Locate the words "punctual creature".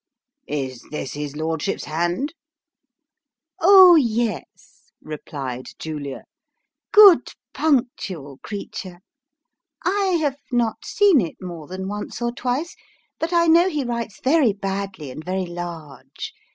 7.53-9.01